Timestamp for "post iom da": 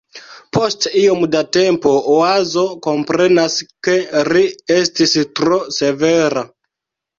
0.55-1.41